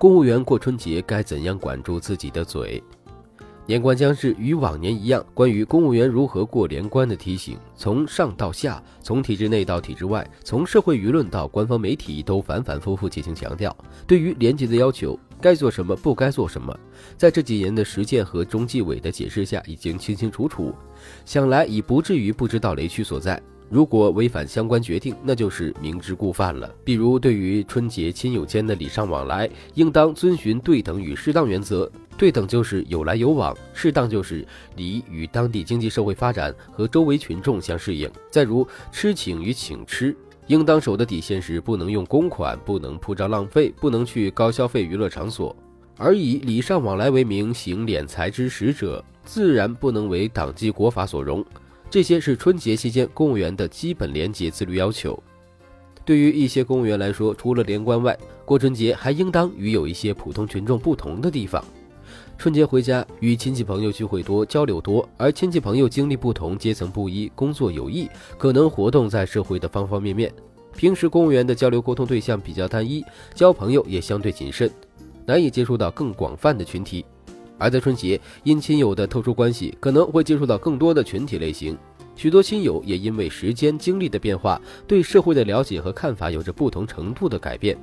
[0.00, 2.82] 公务员过春节该怎样管住自己的嘴？
[3.66, 13.76] 年关将至，与往年一样，关于公务员如何过年关的提醒，从上到下，从体制内到体制外，从社会舆论到官方媒体，都反反复复进行强调。
[14.06, 16.74] 对于廉洁的要求，该做什么，不该做什么，
[17.18, 20.74] 在这几年的实践和中纪委的解释下，已经清清楚楚。
[21.26, 23.38] 想来已不至于不知道雷区所在。
[23.70, 26.68] 如果违反相关决定，那就是明知故犯了。
[26.82, 31.90] 比如，对于春节亲友间的礼尚往来，应当遵循对等与适当原则。
[32.18, 38.10] 对等就是有来有往，适当就是礼与当地经济社会发展和周围群众相适应。
[38.28, 40.14] 再如吃请与请吃，
[40.48, 45.54] 应当守的底线是不能用公款，不能铺张浪费，不能去高消费娱乐场所，
[45.96, 51.42] 而以礼尚往来为名行敛财之实者，自然不能为党纪国法所容。
[51.90, 55.20] 这些是春节期间公务员的基本廉洁自律要求。
[56.04, 61.62] 对于一些公务员来说，除了连关外，过春节还应当与有一些普通群众不同的地方。
[62.38, 70.32] 春节回家与亲戚朋友聚会多，交流多，而亲戚朋友经历不同，阶层不一，工作有异，可能活动在社会的方方面面。
[70.76, 74.70] 平时公务员的交流沟通对象比较单一，交朋友也相对谨慎，
[75.26, 77.04] 难以接触到更广泛的群体。
[77.60, 81.78] 而在春节，因亲友的特殊关系，可能会接触到更多的群体类型。
[82.16, 87.78] 许多亲友也因为时间经历的变化，对社会的了解和看法有着不同程度的改变。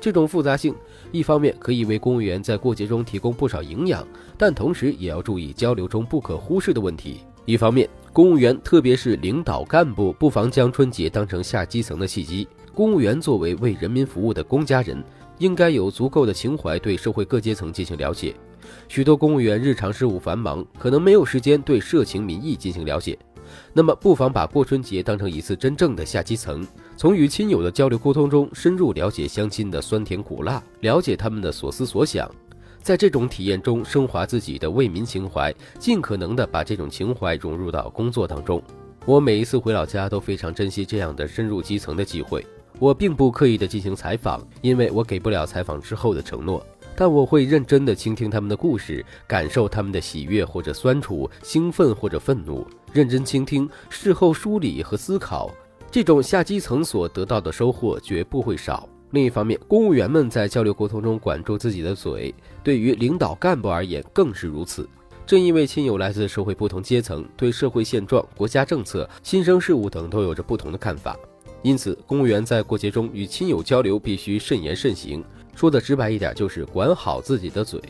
[0.00, 0.74] 这种复杂性，
[1.12, 4.04] 一方面可以为公务员在过节中提供不少营养，
[4.36, 7.20] 但同时也要注意交流中不可忽视的问题。
[7.44, 12.46] 一方面，公务员特别是领导干部，不妨将春节当成下基层的契机。
[12.74, 15.02] 公务员作为为人民服务的公家人，
[15.42, 18.32] 应该有足够的情怀对社会各阶层进行了解。
[18.86, 23.18] 许多公务员日常事务繁忙，可能没有时间对社情民意进行了解。
[23.72, 26.64] 那么，不妨把过春节当成一次真正的下基层，
[26.96, 32.30] 从与亲友的交流沟通中深入了解乡亲的酸甜苦辣，了解他们的所思所想，
[32.80, 38.62] 在这种体验中升华自己的为民情怀，尽可能的把这种情怀融入到工作当中。
[39.04, 42.46] 我每一次回老家都非常珍惜这样的深入基层的机会。
[42.78, 46.64] 我并不刻意的进行采访，因为我给不了采访之后的承诺。
[46.94, 55.50] 但我会认真地倾听他们的故事，感受他们的喜悦或者酸楚、兴奋或者愤怒，认真倾听，事后梳理和思考。
[55.90, 58.88] 这种下基层所得到的收获绝不会少。
[59.10, 64.88] 另一方面，公务员们在交流沟通中管住自己的嘴，对于领导干部而言更是如此。
[65.24, 71.16] 正因为亲友来自社会不同阶层，对社会现状、国家政策、新生事物等都有着不同的看法，
[71.62, 75.24] 因此，公务员在过节中与亲友交流必须慎言慎行。
[75.54, 77.80] 说的直白一点，就是管好自己的嘴，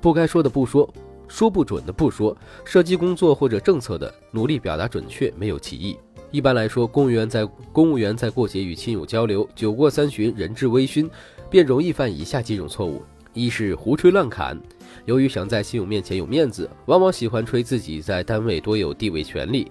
[0.00, 0.88] 不该说的不说，
[1.28, 5.98] 说不准的不说，涉及工作或者政策的，努力表达准确，没有歧义。
[6.30, 11.10] 一般来说，公务员在公务员在过节与亲友交流，酒过三巡，人至微醺，
[11.50, 13.02] 便容易犯以下几种错误：
[13.34, 14.58] 一是胡吹乱侃，
[15.04, 19.66] 由于想在亲友面前有面子，往往喜欢吹自己在单位多有地位权力；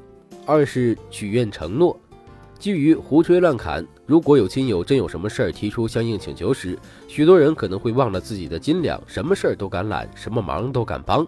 [0.45, 1.99] 二是许愿承诺。
[2.59, 11.25] 基于胡吹乱侃，如果有亲友真有什么事儿提出相应请求时，许多人可能会忘了自己的斤两，什么事儿都敢揽，什么忙都敢帮。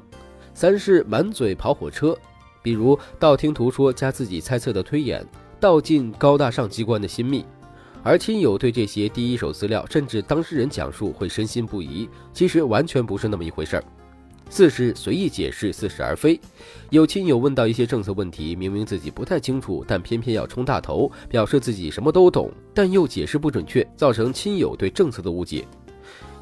[0.54, 2.18] 三是满嘴跑火车，
[2.64, 5.26] 比如道听途说加自己猜测的推演，
[5.60, 7.46] 道尽高大上机关的心秘，
[8.04, 13.84] 而亲友对这些第一手资料甚至当事人讲述会深信不疑，其实完全不是那么一回事儿。
[14.50, 16.40] 四是随意解释，似是而非。
[16.90, 25.66] 有亲友问到一些政策问题，明明自己不太清楚，但偏偏要冲大头，表示自己什么都懂，但又解释不准确，造成亲友对政策的误解。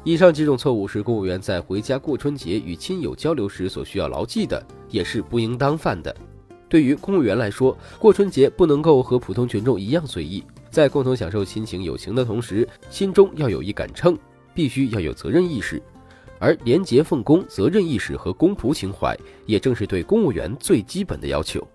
[0.04, 6.14] 以上几种错误是公务员在回家过春节与亲友交流时所需要牢记的，也是不应当犯的。
[6.68, 14.16] 对于公务员来说，过春节不能够和普通群众一样随意，在共同享受亲情友情的同时，心中要有一杆秤，
[14.54, 15.82] 必须要有责任意识。
[16.38, 19.16] 而廉洁奉公、责任意识和公仆情怀，
[19.46, 21.66] 也正是对公务员最基本的要求。